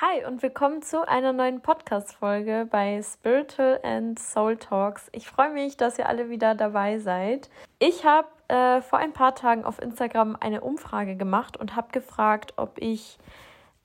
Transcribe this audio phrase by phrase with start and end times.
[0.00, 5.08] Hi und willkommen zu einer neuen Podcast-Folge bei Spiritual and Soul Talks.
[5.10, 7.50] Ich freue mich, dass ihr alle wieder dabei seid.
[7.80, 12.52] Ich habe äh, vor ein paar Tagen auf Instagram eine Umfrage gemacht und habe gefragt,
[12.54, 13.18] ob ich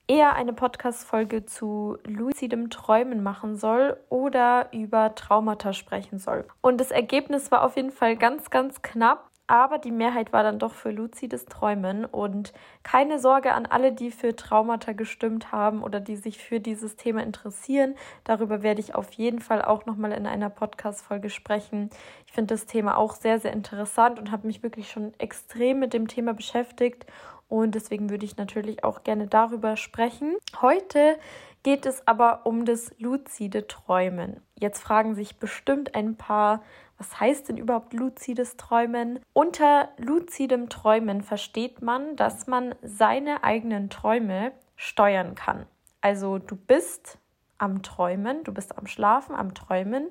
[0.06, 6.44] eher eine Podcast-Folge zu lucidem Träumen machen soll oder über Traumata sprechen soll.
[6.60, 9.32] Und das Ergebnis war auf jeden Fall ganz, ganz knapp.
[9.46, 14.10] Aber die Mehrheit war dann doch für luzides Träumen und keine Sorge an alle, die
[14.10, 17.94] für Traumata gestimmt haben oder die sich für dieses Thema interessieren.
[18.24, 21.90] Darüber werde ich auf jeden Fall auch nochmal in einer Podcast-Folge sprechen.
[22.26, 25.92] Ich finde das Thema auch sehr, sehr interessant und habe mich wirklich schon extrem mit
[25.92, 27.04] dem Thema beschäftigt
[27.48, 30.36] und deswegen würde ich natürlich auch gerne darüber sprechen.
[30.60, 31.16] Heute
[31.64, 34.40] geht es aber um das luzide Träumen.
[34.60, 36.62] Jetzt fragen sich bestimmt ein paar,
[36.98, 39.18] was heißt denn überhaupt luzides Träumen?
[39.32, 45.66] Unter luzidem Träumen versteht man, dass man seine eigenen Träume steuern kann.
[46.00, 47.18] Also du bist
[47.58, 50.10] am Träumen, du bist am Schlafen, am Träumen.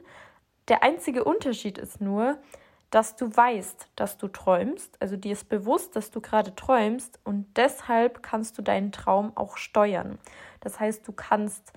[0.68, 2.38] Der einzige Unterschied ist nur,
[2.94, 7.48] dass du weißt, dass du träumst, also dir ist bewusst, dass du gerade träumst und
[7.56, 10.20] deshalb kannst du deinen Traum auch steuern.
[10.60, 11.74] Das heißt, du kannst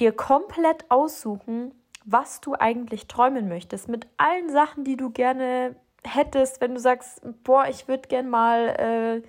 [0.00, 1.72] dir komplett aussuchen,
[2.04, 7.20] was du eigentlich träumen möchtest, mit allen Sachen, die du gerne hättest, wenn du sagst,
[7.44, 9.28] boah, ich würde gern mal äh,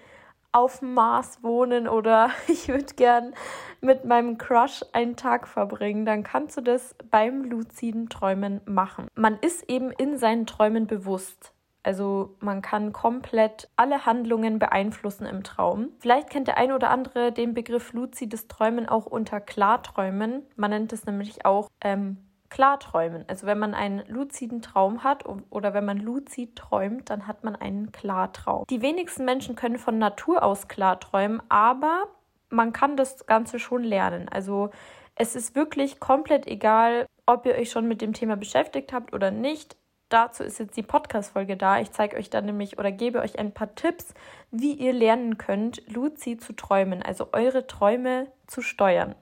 [0.51, 3.33] auf dem Mars wohnen oder ich würde gern
[3.81, 9.07] mit meinem Crush einen Tag verbringen, dann kannst du das beim luziden Träumen machen.
[9.15, 11.53] Man ist eben in seinen Träumen bewusst.
[11.83, 15.93] Also man kann komplett alle Handlungen beeinflussen im Traum.
[15.99, 20.43] Vielleicht kennt der ein oder andere den Begriff luzides Träumen auch unter Klarträumen.
[20.57, 22.17] Man nennt es nämlich auch ähm,
[22.49, 23.25] Klarträumen.
[23.27, 27.55] Also wenn man einen luziden Traum hat oder wenn man luzid träumt, dann hat man
[27.55, 28.65] einen Klartraum.
[28.69, 32.05] Die wenigsten Menschen können von Natur aus klarträumen, aber
[32.49, 34.29] man kann das Ganze schon lernen.
[34.29, 34.69] Also
[35.15, 39.31] es ist wirklich komplett egal, ob ihr euch schon mit dem Thema beschäftigt habt oder
[39.31, 39.75] nicht.
[40.09, 41.79] Dazu ist jetzt die Podcast-Folge da.
[41.79, 44.13] Ich zeige euch dann nämlich oder gebe euch ein paar Tipps,
[44.51, 49.15] wie ihr lernen könnt, luzid zu träumen, also eure Träume zu steuern.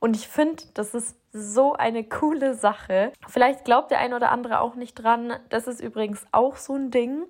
[0.00, 3.12] Und ich finde, das ist so eine coole Sache.
[3.26, 5.34] Vielleicht glaubt der ein oder andere auch nicht dran.
[5.48, 7.24] Das ist übrigens auch so ein Ding.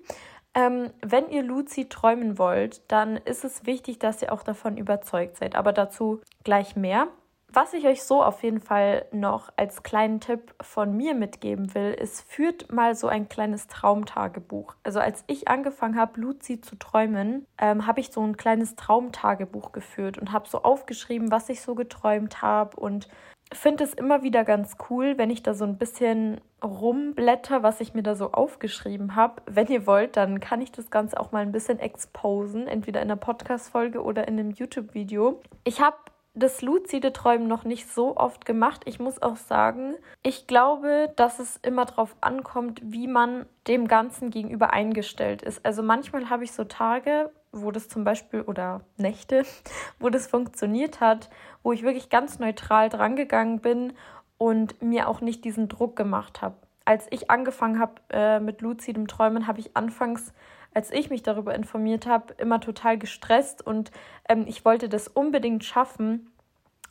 [0.55, 5.37] Ähm, wenn ihr Luzi träumen wollt, dann ist es wichtig, dass ihr auch davon überzeugt
[5.37, 5.55] seid.
[5.55, 7.07] Aber dazu gleich mehr.
[7.55, 11.93] Was ich euch so auf jeden Fall noch als kleinen Tipp von mir mitgeben will,
[11.93, 14.75] ist, führt mal so ein kleines Traumtagebuch.
[14.81, 19.71] Also als ich angefangen habe, Luzi zu träumen, ähm, habe ich so ein kleines Traumtagebuch
[19.71, 23.07] geführt und habe so aufgeschrieben, was ich so geträumt habe und
[23.51, 27.93] finde es immer wieder ganz cool, wenn ich da so ein bisschen rumblätter, was ich
[27.93, 29.41] mir da so aufgeschrieben habe.
[29.45, 33.11] Wenn ihr wollt, dann kann ich das Ganze auch mal ein bisschen exposen, entweder in
[33.11, 35.41] einer Podcast-Folge oder in einem YouTube-Video.
[35.63, 35.97] Ich habe
[36.35, 38.81] das luzide Träumen noch nicht so oft gemacht.
[38.85, 44.31] Ich muss auch sagen, ich glaube, dass es immer darauf ankommt, wie man dem Ganzen
[44.31, 45.63] gegenüber eingestellt ist.
[45.63, 49.43] Also manchmal habe ich so Tage, wo das zum Beispiel, oder Nächte,
[49.99, 51.29] wo das funktioniert hat,
[51.63, 53.93] wo ich wirklich ganz neutral drangegangen bin
[54.37, 56.55] und mir auch nicht diesen Druck gemacht habe.
[56.85, 60.33] Als ich angefangen habe äh, mit luzidem Träumen, habe ich anfangs
[60.73, 63.91] als ich mich darüber informiert habe, immer total gestresst und
[64.27, 66.29] ähm, ich wollte das unbedingt schaffen.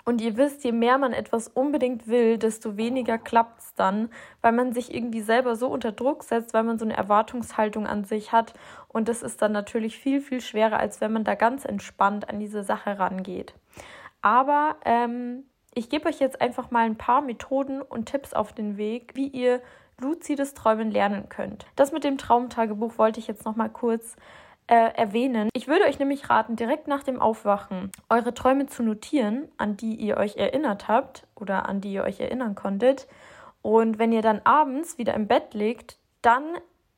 [0.05, 4.09] Und ihr wisst, je mehr man etwas unbedingt will, desto weniger klappt es dann,
[4.41, 8.05] weil man sich irgendwie selber so unter Druck setzt, weil man so eine Erwartungshaltung an
[8.05, 8.55] sich hat.
[8.89, 12.41] Und das ist dann natürlich viel, viel schwerer, als wenn man da ganz entspannt an
[12.41, 13.55] diese Sache rangeht.
[14.23, 18.77] Aber ähm, ich gebe euch jetzt einfach mal ein paar Methoden und Tipps auf den
[18.77, 19.61] Weg, wie ihr
[20.01, 21.67] luzides Träumen lernen könnt.
[21.77, 24.17] Das mit dem Traumtagebuch wollte ich jetzt noch mal kurz
[24.67, 25.49] äh, erwähnen.
[25.55, 29.95] Ich würde euch nämlich raten, direkt nach dem Aufwachen eure Träume zu notieren, an die
[29.95, 33.07] ihr euch erinnert habt oder an die ihr euch erinnern konntet.
[33.61, 36.45] Und wenn ihr dann abends wieder im Bett liegt, dann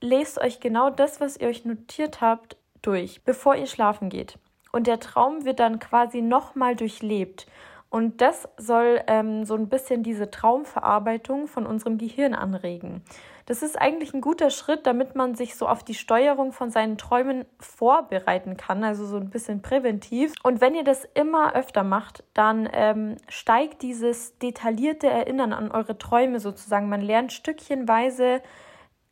[0.01, 4.39] lest euch genau das, was ihr euch notiert habt, durch, bevor ihr schlafen geht.
[4.73, 7.47] Und der Traum wird dann quasi nochmal durchlebt.
[7.95, 13.03] Und das soll ähm, so ein bisschen diese Traumverarbeitung von unserem Gehirn anregen.
[13.47, 16.99] Das ist eigentlich ein guter Schritt, damit man sich so auf die Steuerung von seinen
[16.99, 20.33] Träumen vorbereiten kann, also so ein bisschen präventiv.
[20.43, 25.97] Und wenn ihr das immer öfter macht, dann ähm, steigt dieses detaillierte Erinnern an eure
[25.97, 26.89] Träume sozusagen.
[26.89, 28.43] Man lernt stückchenweise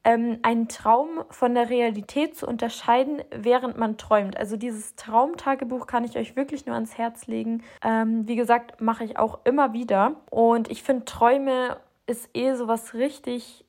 [0.05, 4.37] ähm, einen Traum von der Realität zu unterscheiden, während man träumt.
[4.37, 7.63] Also dieses Traumtagebuch kann ich euch wirklich nur ans Herz legen.
[7.85, 10.17] Ähm, wie gesagt, mache ich auch immer wieder.
[10.31, 11.77] Und ich finde, Träume
[12.07, 13.65] ist eh so was richtig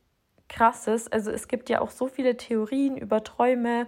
[0.49, 1.11] krasses.
[1.11, 3.87] Also es gibt ja auch so viele Theorien über Träume,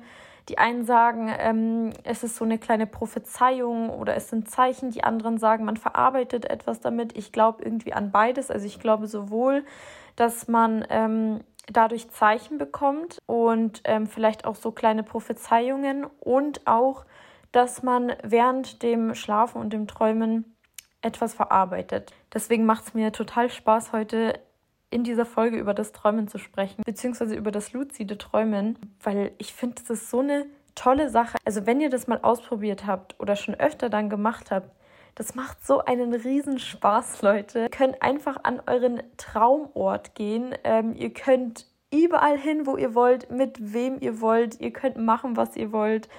[0.49, 4.91] Die einen sagen, ähm, es ist so eine kleine Prophezeiung oder es sind Zeichen.
[4.91, 7.17] Die anderen sagen, man verarbeitet etwas damit.
[7.17, 8.51] Ich glaube irgendwie an beides.
[8.51, 9.65] Also ich glaube sowohl,
[10.15, 11.39] dass man ähm,
[11.71, 17.05] dadurch Zeichen bekommt und ähm, vielleicht auch so kleine Prophezeiungen und auch,
[17.51, 20.55] dass man während dem Schlafen und dem Träumen
[21.01, 22.13] etwas verarbeitet.
[22.33, 24.39] Deswegen macht es mir total Spaß, heute
[24.89, 29.53] in dieser Folge über das Träumen zu sprechen, beziehungsweise über das luzide Träumen, weil ich
[29.53, 31.37] finde, das ist so eine tolle Sache.
[31.45, 34.69] Also wenn ihr das mal ausprobiert habt oder schon öfter dann gemacht habt,
[35.15, 37.59] das macht so einen riesen Spaß, Leute.
[37.59, 40.53] Ihr könnt einfach an euren Traumort gehen.
[40.65, 44.59] Ähm, ihr könnt überall hin, wo ihr wollt, mit wem ihr wollt.
[44.59, 46.09] Ihr könnt machen, was ihr wollt.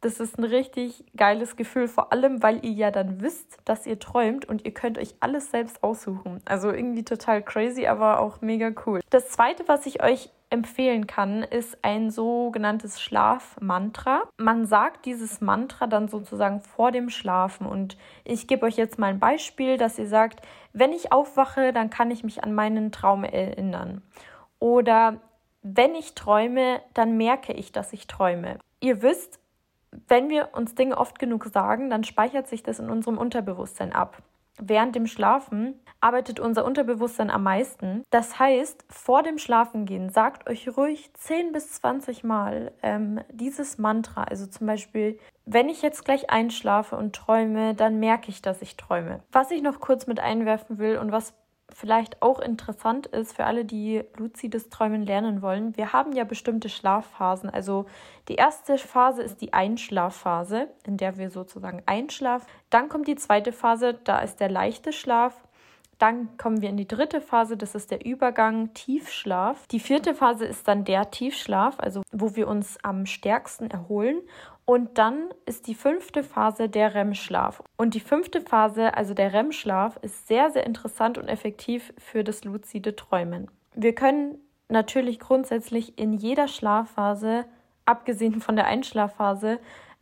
[0.00, 3.98] Das ist ein richtig geiles Gefühl, vor allem, weil ihr ja dann wisst, dass ihr
[3.98, 6.42] träumt und ihr könnt euch alles selbst aussuchen.
[6.44, 9.00] Also irgendwie total crazy, aber auch mega cool.
[9.10, 14.22] Das zweite, was ich euch empfehlen kann, ist ein sogenanntes Schlafmantra.
[14.36, 19.08] Man sagt dieses Mantra dann sozusagen vor dem Schlafen und ich gebe euch jetzt mal
[19.08, 23.24] ein Beispiel, dass ihr sagt, wenn ich aufwache, dann kann ich mich an meinen Traum
[23.24, 24.02] erinnern.
[24.58, 25.20] Oder
[25.62, 28.58] wenn ich träume, dann merke ich, dass ich träume.
[28.80, 29.40] Ihr wisst,
[30.08, 34.22] wenn wir uns Dinge oft genug sagen, dann speichert sich das in unserem Unterbewusstsein ab.
[34.60, 38.04] Während dem Schlafen arbeitet unser Unterbewusstsein am meisten.
[38.10, 44.24] Das heißt, vor dem Schlafengehen sagt euch ruhig 10 bis 20 Mal ähm, dieses Mantra.
[44.24, 48.76] Also zum Beispiel, wenn ich jetzt gleich einschlafe und träume, dann merke ich, dass ich
[48.76, 49.20] träume.
[49.32, 51.34] Was ich noch kurz mit einwerfen will und was
[51.72, 55.76] vielleicht auch interessant ist für alle, die luzides Träumen lernen wollen.
[55.76, 57.50] Wir haben ja bestimmte Schlafphasen.
[57.50, 57.86] Also
[58.28, 62.46] die erste Phase ist die Einschlafphase, in der wir sozusagen einschlafen.
[62.70, 65.34] Dann kommt die zweite Phase, da ist der leichte Schlaf.
[65.98, 69.66] Dann kommen wir in die dritte Phase, das ist der Übergang Tiefschlaf.
[69.68, 74.20] Die vierte Phase ist dann der Tiefschlaf, also wo wir uns am stärksten erholen.
[74.66, 77.62] Und dann ist die fünfte Phase der REM-Schlaf.
[77.76, 82.42] Und die fünfte Phase, also der REM-Schlaf, ist sehr, sehr interessant und effektiv für das
[82.42, 83.48] luzide Träumen.
[83.74, 87.44] Wir können natürlich grundsätzlich in jeder Schlafphase,
[87.84, 89.60] abgesehen von der Einschlafphase,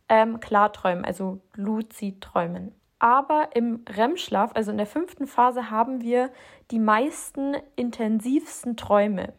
[0.09, 2.73] ähm, Klarträumen, also luzid träumen.
[2.97, 6.31] Aber im REM-Schlaf, also in der fünften Phase, haben wir
[6.71, 9.33] die meisten intensivsten Träume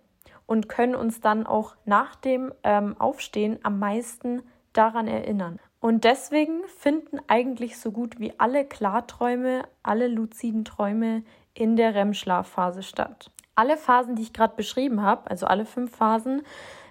[0.47, 4.43] und können uns dann auch nach dem ähm, Aufstehen am meisten
[4.77, 5.59] daran erinnern.
[5.81, 11.23] Und deswegen finden eigentlich so gut wie alle Klarträume, alle luziden Träume
[11.55, 13.31] in der REM-Schlafphase statt.
[13.55, 16.43] Alle Phasen, die ich gerade beschrieben habe, also alle fünf Phasen,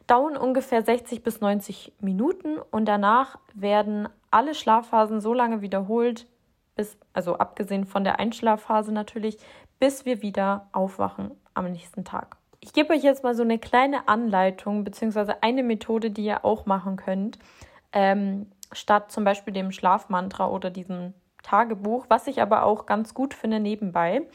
[0.07, 6.27] dauern ungefähr 60 bis 90 Minuten und danach werden alle Schlafphasen so lange wiederholt,
[6.75, 9.37] bis, also abgesehen von der Einschlafphase natürlich,
[9.79, 12.37] bis wir wieder aufwachen am nächsten Tag.
[12.59, 16.65] Ich gebe euch jetzt mal so eine kleine Anleitung beziehungsweise eine Methode, die ihr auch
[16.65, 17.37] machen könnt,
[17.95, 23.33] ähm, statt zum Beispiel dem Schlafmantra oder diesem Tagebuch, was ich aber auch ganz gut
[23.33, 24.27] finde nebenbei.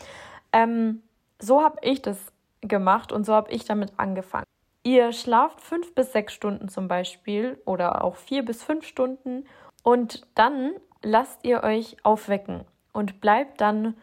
[0.53, 1.03] Ähm,
[1.39, 4.47] so habe ich das gemacht und so habe ich damit angefangen.
[4.83, 9.45] Ihr schlaft fünf bis sechs Stunden zum Beispiel oder auch vier bis fünf Stunden
[9.83, 10.73] und dann
[11.03, 13.95] lasst ihr euch aufwecken und bleibt dann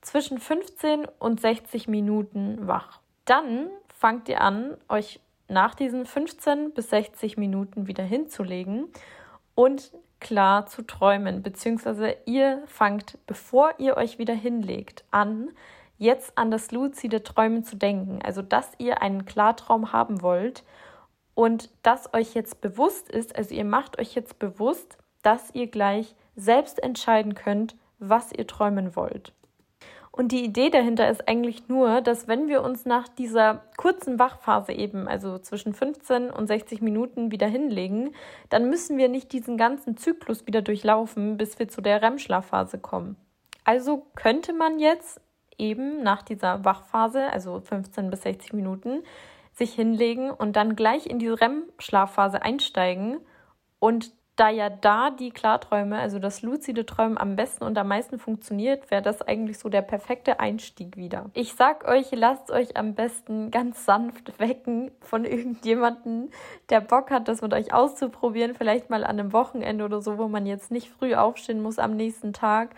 [0.00, 3.00] zwischen 15 und 60 Minuten wach.
[3.24, 8.88] Dann fangt ihr an, euch nach diesen 15 bis 60 Minuten wieder hinzulegen
[9.54, 15.50] und klar zu träumen, beziehungsweise ihr fangt, bevor ihr euch wieder hinlegt, an,
[15.98, 20.64] jetzt an das luzide Träumen zu denken, also dass ihr einen Klartraum haben wollt
[21.34, 26.14] und dass euch jetzt bewusst ist, also ihr macht euch jetzt bewusst, dass ihr gleich
[26.36, 29.32] selbst entscheiden könnt, was ihr träumen wollt.
[30.16, 34.72] Und die Idee dahinter ist eigentlich nur, dass wenn wir uns nach dieser kurzen Wachphase
[34.72, 38.14] eben, also zwischen 15 und 60 Minuten wieder hinlegen,
[38.48, 43.16] dann müssen wir nicht diesen ganzen Zyklus wieder durchlaufen, bis wir zu der REM-Schlafphase kommen.
[43.64, 45.20] Also könnte man jetzt
[45.58, 49.02] eben nach dieser Wachphase, also 15 bis 60 Minuten,
[49.52, 53.18] sich hinlegen und dann gleich in die REM-Schlafphase einsteigen
[53.80, 58.18] und da ja da die Klarträume, also das luzide Träumen am besten und am meisten
[58.18, 61.30] funktioniert, wäre das eigentlich so der perfekte Einstieg wieder.
[61.34, 66.30] Ich sag euch, lasst euch am besten ganz sanft wecken von irgendjemandem,
[66.68, 70.26] der Bock hat, das mit euch auszuprobieren, vielleicht mal an einem Wochenende oder so, wo
[70.26, 72.74] man jetzt nicht früh aufstehen muss am nächsten Tag.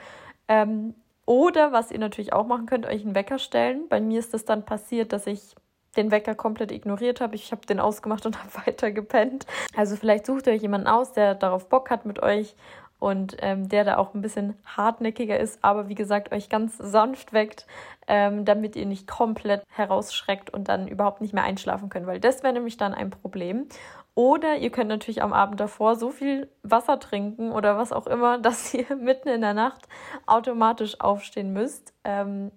[0.48, 0.94] Ähm,
[1.24, 3.88] oder was ihr natürlich auch machen könnt, euch einen Wecker stellen.
[3.88, 5.56] Bei mir ist es dann passiert, dass ich
[5.96, 7.34] den Wecker komplett ignoriert habe.
[7.34, 9.46] Ich habe den ausgemacht und habe weiter gepennt.
[9.76, 12.54] Also vielleicht sucht ihr euch jemanden aus, der darauf Bock hat mit euch
[12.98, 17.32] und ähm, der da auch ein bisschen hartnäckiger ist, aber wie gesagt, euch ganz sanft
[17.32, 17.66] weckt,
[18.06, 22.42] ähm, damit ihr nicht komplett herausschreckt und dann überhaupt nicht mehr einschlafen könnt, weil das
[22.42, 23.66] wäre nämlich dann ein Problem.
[24.14, 28.38] Oder ihr könnt natürlich am Abend davor so viel Wasser trinken oder was auch immer,
[28.40, 29.88] dass ihr mitten in der Nacht
[30.24, 31.92] automatisch aufstehen müsst.
[32.04, 32.50] Ähm,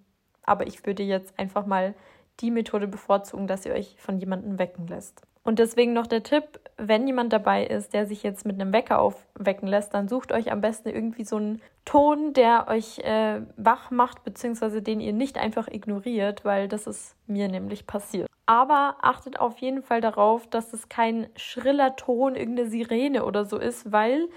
[0.44, 1.94] aber ich würde jetzt einfach mal
[2.40, 5.22] die Methode bevorzugen, dass ihr euch von jemandem wecken lässt.
[5.44, 9.00] Und deswegen noch der Tipp, wenn jemand dabei ist, der sich jetzt mit einem Wecker
[9.00, 13.90] aufwecken lässt, dann sucht euch am besten irgendwie so einen Ton, der euch äh, wach
[13.90, 18.28] macht, beziehungsweise den ihr nicht einfach ignoriert, weil das ist mir nämlich passiert.
[18.46, 23.58] Aber achtet auf jeden Fall darauf, dass es kein schriller Ton, irgendeine Sirene oder so
[23.58, 24.28] ist, weil,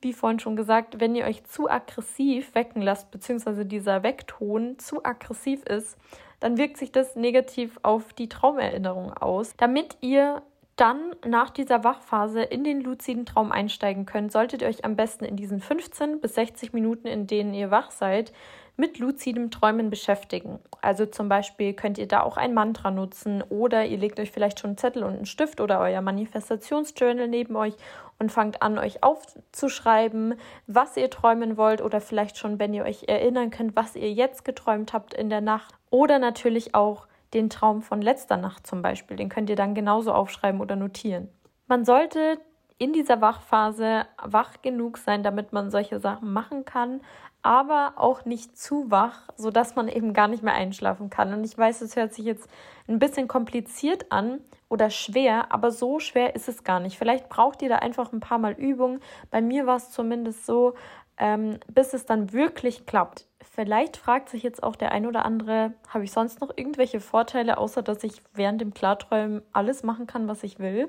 [0.00, 5.04] wie vorhin schon gesagt, wenn ihr euch zu aggressiv wecken lasst, beziehungsweise dieser Weckton zu
[5.04, 5.96] aggressiv ist,
[6.40, 9.54] dann wirkt sich das negativ auf die Traumerinnerung aus.
[9.56, 10.42] Damit ihr
[10.78, 15.24] dann nach dieser Wachphase in den luziden Traum einsteigen könnt, solltet ihr euch am besten
[15.24, 18.32] in diesen 15 bis 60 Minuten, in denen ihr wach seid,
[18.76, 20.60] mit luzidem Träumen beschäftigen.
[20.80, 24.60] Also zum Beispiel könnt ihr da auch ein Mantra nutzen oder ihr legt euch vielleicht
[24.60, 27.74] schon einen Zettel und einen Stift oder euer Manifestationsjournal neben euch
[28.20, 30.36] und fangt an, euch aufzuschreiben,
[30.68, 34.44] was ihr träumen wollt oder vielleicht schon, wenn ihr euch erinnern könnt, was ihr jetzt
[34.44, 35.74] geträumt habt in der Nacht.
[35.90, 39.16] Oder natürlich auch den Traum von letzter Nacht zum Beispiel.
[39.16, 41.28] Den könnt ihr dann genauso aufschreiben oder notieren.
[41.66, 42.38] Man sollte
[42.78, 47.00] in dieser Wachphase wach genug sein, damit man solche Sachen machen kann,
[47.42, 51.32] aber auch nicht zu wach, sodass man eben gar nicht mehr einschlafen kann.
[51.32, 52.48] Und ich weiß, es hört sich jetzt
[52.88, 56.98] ein bisschen kompliziert an oder schwer, aber so schwer ist es gar nicht.
[56.98, 59.00] Vielleicht braucht ihr da einfach ein paar Mal Übung.
[59.30, 60.74] Bei mir war es zumindest so,
[61.16, 63.27] ähm, bis es dann wirklich klappt.
[63.58, 67.58] Vielleicht fragt sich jetzt auch der ein oder andere, habe ich sonst noch irgendwelche Vorteile,
[67.58, 70.88] außer dass ich während dem Klarträumen alles machen kann, was ich will?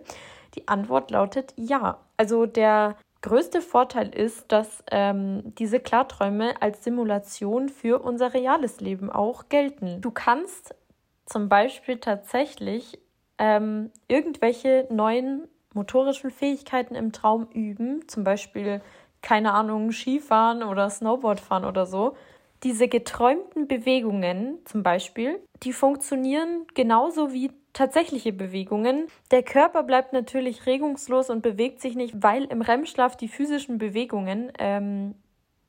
[0.53, 1.97] Die Antwort lautet ja.
[2.15, 9.09] Also der größte Vorteil ist, dass ähm, diese Klarträume als Simulation für unser reales Leben
[9.09, 9.99] auch gelten.
[10.01, 10.75] Du kannst
[11.25, 12.99] zum Beispiel tatsächlich
[13.39, 18.81] ähm, irgendwelche neuen motorischen Fähigkeiten im Traum üben, zum Beispiel
[19.23, 22.15] keine Ahnung, Skifahren oder Snowboard fahren oder so.
[22.63, 29.07] Diese geträumten Bewegungen zum Beispiel, die funktionieren genauso wie tatsächliche Bewegungen.
[29.31, 34.51] Der Körper bleibt natürlich regungslos und bewegt sich nicht, weil im REM-Schlaf die physischen Bewegungen
[34.59, 35.15] ähm,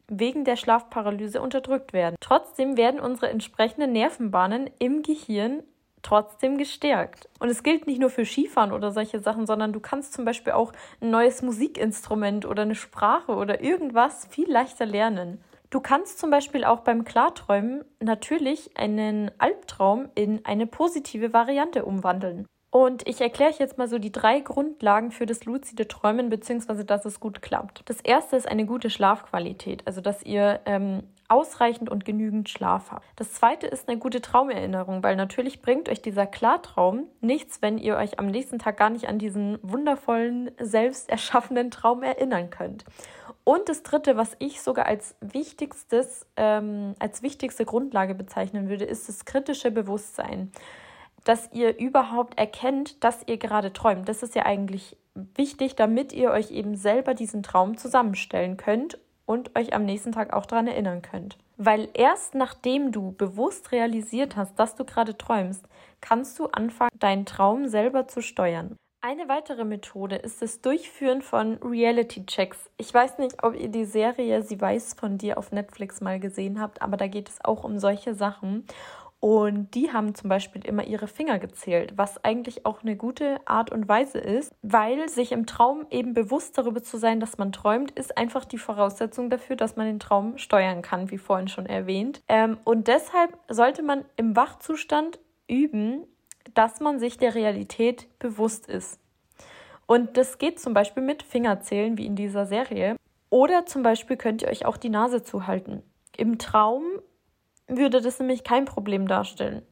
[0.08, 2.16] wegen der Schlafparalyse unterdrückt werden.
[2.20, 5.62] Trotzdem werden unsere entsprechenden Nervenbahnen im Gehirn
[6.02, 7.28] trotzdem gestärkt.
[7.38, 10.54] Und es gilt nicht nur für Skifahren oder solche Sachen, sondern du kannst zum Beispiel
[10.54, 15.40] auch ein neues Musikinstrument oder eine Sprache oder irgendwas viel leichter lernen.
[15.70, 22.46] Du kannst zum Beispiel auch beim Klarträumen natürlich einen Albtraum in eine positive Variante umwandeln.
[22.72, 26.84] Und ich erkläre euch jetzt mal so die drei Grundlagen für das luzide Träumen, beziehungsweise
[26.84, 27.82] dass es gut klappt.
[27.86, 33.06] Das erste ist eine gute Schlafqualität, also dass ihr ähm, ausreichend und genügend Schlaf habt.
[33.16, 37.96] Das zweite ist eine gute Traumerinnerung, weil natürlich bringt euch dieser Klartraum nichts, wenn ihr
[37.96, 42.84] euch am nächsten Tag gar nicht an diesen wundervollen, selbst erschaffenen Traum erinnern könnt.
[43.50, 49.08] Und das dritte, was ich sogar als wichtigstes, ähm, als wichtigste Grundlage bezeichnen würde, ist
[49.08, 50.52] das kritische Bewusstsein.
[51.24, 54.08] Dass ihr überhaupt erkennt, dass ihr gerade träumt.
[54.08, 59.58] Das ist ja eigentlich wichtig, damit ihr euch eben selber diesen Traum zusammenstellen könnt und
[59.58, 61.36] euch am nächsten Tag auch daran erinnern könnt.
[61.56, 65.64] Weil erst nachdem du bewusst realisiert hast, dass du gerade träumst,
[66.00, 68.76] kannst du anfangen, deinen Traum selber zu steuern.
[69.02, 72.70] Eine weitere Methode ist das Durchführen von Reality-Checks.
[72.76, 76.60] Ich weiß nicht, ob ihr die Serie Sie weiß von dir auf Netflix mal gesehen
[76.60, 78.66] habt, aber da geht es auch um solche Sachen.
[79.18, 83.72] Und die haben zum Beispiel immer ihre Finger gezählt, was eigentlich auch eine gute Art
[83.72, 87.92] und Weise ist, weil sich im Traum eben bewusst darüber zu sein, dass man träumt,
[87.92, 92.20] ist einfach die Voraussetzung dafür, dass man den Traum steuern kann, wie vorhin schon erwähnt.
[92.28, 96.06] Ähm, und deshalb sollte man im Wachzustand üben,
[96.54, 99.00] dass man sich der Realität bewusst ist.
[99.86, 102.96] Und das geht zum Beispiel mit Fingerzählen, wie in dieser Serie.
[103.28, 105.82] Oder zum Beispiel könnt ihr euch auch die Nase zuhalten.
[106.16, 106.84] Im Traum
[107.66, 109.62] würde das nämlich kein Problem darstellen.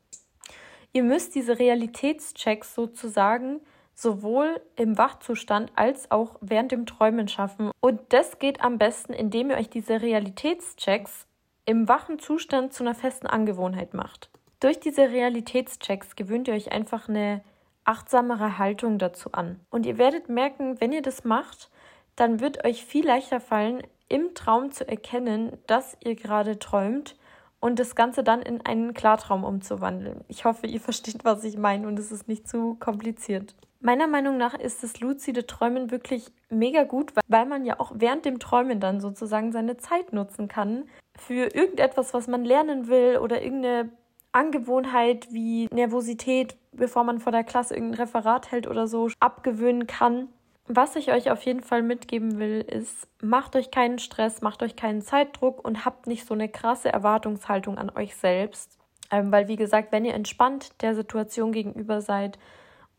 [0.93, 3.61] Ihr müsst diese Realitätschecks sozusagen
[3.95, 7.73] sowohl im Wachzustand als auch während dem Träumen schaffen.
[7.81, 11.27] Und das geht am besten, indem ihr euch diese Realitätschecks
[11.65, 14.31] im wachen Zustand zu einer festen Angewohnheit macht.
[14.61, 17.43] Durch diese Realitätschecks gewöhnt ihr euch einfach eine
[17.85, 19.61] achtsamere Haltung dazu an.
[19.71, 21.71] Und ihr werdet merken, wenn ihr das macht,
[22.17, 27.17] dann wird euch viel leichter fallen, im Traum zu erkennen, dass ihr gerade träumt
[27.61, 30.25] und das Ganze dann in einen Klartraum umzuwandeln.
[30.29, 33.55] Ich hoffe, ihr versteht, was ich meine und es ist nicht zu kompliziert.
[33.81, 38.25] Meiner Meinung nach ist das luzide Träumen wirklich mega gut, weil man ja auch während
[38.25, 43.41] dem Träumen dann sozusagen seine Zeit nutzen kann für irgendetwas, was man lernen will oder
[43.41, 43.91] irgendeine
[44.39, 50.29] Angewohnheit wie Nervosität, bevor man vor der Klasse irgendein Referat hält oder so, abgewöhnen kann.
[50.69, 54.77] Was ich euch auf jeden Fall mitgeben will, ist, macht euch keinen Stress, macht euch
[54.77, 58.79] keinen Zeitdruck und habt nicht so eine krasse Erwartungshaltung an euch selbst.
[59.11, 62.39] Ähm, weil, wie gesagt, wenn ihr entspannt der Situation gegenüber seid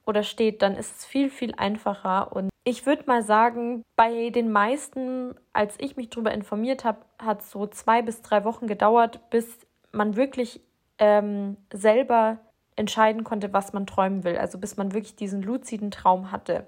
[0.05, 2.35] oder steht, dann ist es viel, viel einfacher.
[2.35, 7.41] Und ich würde mal sagen, bei den meisten, als ich mich darüber informiert habe, hat
[7.41, 9.59] es so zwei bis drei Wochen gedauert, bis
[9.91, 10.61] man wirklich
[10.99, 12.37] ähm, selber
[12.75, 14.37] entscheiden konnte, was man träumen will.
[14.37, 16.65] Also bis man wirklich diesen luziden Traum hatte.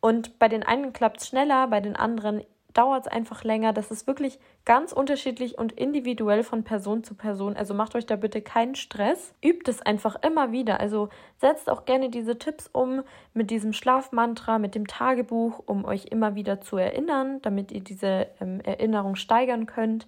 [0.00, 2.42] Und bei den einen klappt es schneller, bei den anderen
[2.76, 3.72] dauert es einfach länger.
[3.72, 7.56] Das ist wirklich ganz unterschiedlich und individuell von Person zu Person.
[7.56, 9.34] Also macht euch da bitte keinen Stress.
[9.42, 10.78] Übt es einfach immer wieder.
[10.80, 11.08] Also
[11.38, 16.34] setzt auch gerne diese Tipps um mit diesem Schlafmantra, mit dem Tagebuch, um euch immer
[16.34, 20.06] wieder zu erinnern, damit ihr diese ähm, Erinnerung steigern könnt.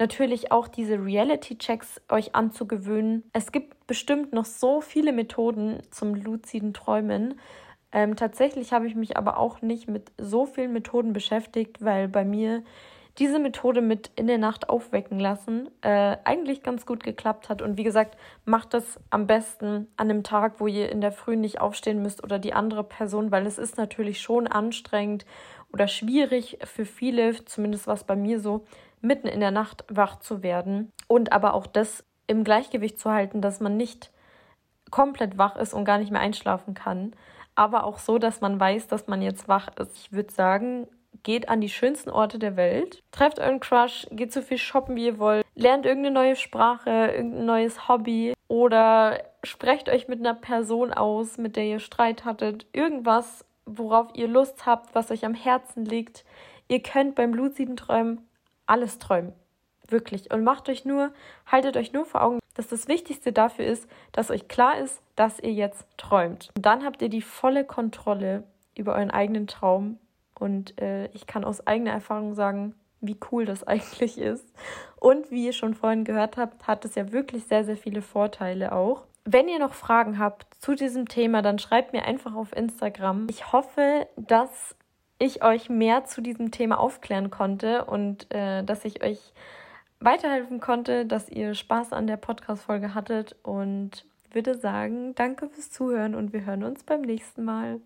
[0.00, 3.22] Natürlich auch diese Reality-Checks euch anzugewöhnen.
[3.34, 7.38] Es gibt bestimmt noch so viele Methoden zum luziden Träumen.
[7.92, 12.24] Ähm, tatsächlich habe ich mich aber auch nicht mit so vielen Methoden beschäftigt, weil bei
[12.24, 12.62] mir
[13.18, 17.60] diese Methode mit in der Nacht aufwecken lassen äh, eigentlich ganz gut geklappt hat.
[17.60, 18.16] Und wie gesagt,
[18.46, 22.24] macht das am besten an einem Tag, wo ihr in der Früh nicht aufstehen müsst
[22.24, 25.26] oder die andere Person, weil es ist natürlich schon anstrengend
[25.74, 28.64] oder schwierig für viele, zumindest was bei mir so,
[29.00, 30.92] mitten in der Nacht wach zu werden.
[31.08, 34.10] Und aber auch das im Gleichgewicht zu halten, dass man nicht
[34.90, 37.12] komplett wach ist und gar nicht mehr einschlafen kann
[37.60, 39.94] aber auch so, dass man weiß, dass man jetzt wach ist.
[39.98, 40.86] Ich würde sagen,
[41.22, 45.04] geht an die schönsten Orte der Welt, trefft euren Crush, geht so viel shoppen, wie
[45.04, 50.92] ihr wollt, lernt irgendeine neue Sprache, irgendein neues Hobby oder sprecht euch mit einer Person
[50.92, 55.84] aus, mit der ihr Streit hattet, irgendwas, worauf ihr Lust habt, was euch am Herzen
[55.84, 56.24] liegt.
[56.68, 58.26] Ihr könnt beim luziden Träumen
[58.70, 59.32] alles träumen.
[59.88, 60.32] Wirklich.
[60.32, 61.12] Und macht euch nur,
[61.46, 65.40] haltet euch nur vor Augen, dass das Wichtigste dafür ist, dass euch klar ist, dass
[65.40, 66.50] ihr jetzt träumt.
[66.56, 68.44] Und dann habt ihr die volle Kontrolle
[68.76, 69.98] über euren eigenen Traum.
[70.38, 74.46] Und äh, ich kann aus eigener Erfahrung sagen, wie cool das eigentlich ist.
[74.96, 78.72] Und wie ihr schon vorhin gehört habt, hat es ja wirklich sehr, sehr viele Vorteile
[78.72, 79.06] auch.
[79.24, 83.26] Wenn ihr noch Fragen habt zu diesem Thema, dann schreibt mir einfach auf Instagram.
[83.28, 84.74] Ich hoffe, dass
[85.20, 89.20] ich euch mehr zu diesem Thema aufklären konnte und äh, dass ich euch
[90.00, 96.14] weiterhelfen konnte, dass ihr Spaß an der Podcast-Folge hattet und würde sagen, danke fürs Zuhören
[96.14, 97.80] und wir hören uns beim nächsten Mal.